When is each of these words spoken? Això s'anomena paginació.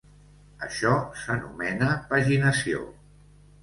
Això 0.67 0.95
s'anomena 1.25 1.93
paginació. 2.11 2.85